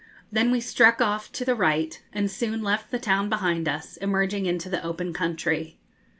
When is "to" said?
1.33-1.45